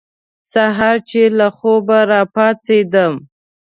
سهار 0.51 0.97
چې 1.09 1.21
له 1.37 1.47
خوبه 1.57 1.99
را 2.09 2.21
پاڅېدم. 2.35 3.13